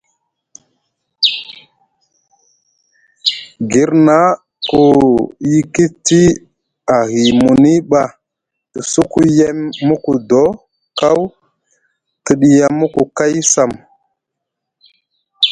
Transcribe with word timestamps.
Girna 3.71 4.19
ku 4.69 4.83
yikiti 5.51 6.21
ahi 6.97 7.21
muni 7.41 7.73
ɓa 7.89 8.03
te 8.71 8.79
suku 8.91 9.19
yem 9.37 9.57
muku 9.87 10.11
doo 10.29 10.49
kaw 10.99 11.19
te 12.23 12.31
ɗiya 12.39 12.67
muku 12.79 13.01
kay 13.17 13.33
sam. 13.53 13.71